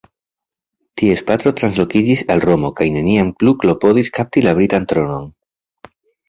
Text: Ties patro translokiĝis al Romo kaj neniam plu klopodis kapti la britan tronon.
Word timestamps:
Ties 1.01 1.19
patro 1.27 1.51
translokiĝis 1.59 2.23
al 2.35 2.41
Romo 2.45 2.71
kaj 2.79 2.87
neniam 2.95 3.29
plu 3.43 3.53
klopodis 3.65 4.11
kapti 4.17 4.45
la 4.47 4.55
britan 4.61 4.89
tronon. 4.95 5.31